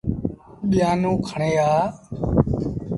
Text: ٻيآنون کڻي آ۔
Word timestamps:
ٻيآنون 0.69 1.15
کڻي 1.27 1.51
آ۔ 1.71 1.71